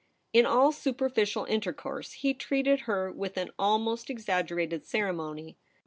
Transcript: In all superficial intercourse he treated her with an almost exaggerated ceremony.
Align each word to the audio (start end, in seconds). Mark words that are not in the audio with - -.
In 0.33 0.47
all 0.47 0.71
superficial 0.71 1.45
intercourse 1.45 2.13
he 2.13 2.33
treated 2.33 2.79
her 2.89 3.11
with 3.11 3.37
an 3.37 3.51
almost 3.59 4.09
exaggerated 4.09 4.83
ceremony. 4.83 5.59